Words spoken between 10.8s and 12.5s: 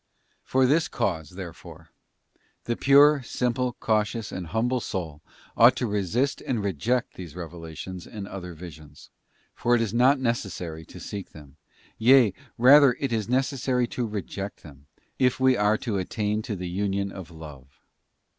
to seek them, yea